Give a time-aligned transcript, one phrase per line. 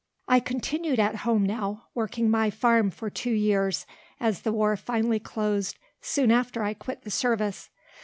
[0.27, 3.85] I continued at home now, working my farm for two years,
[4.19, 7.69] as the war finally closed soon after I quit the service.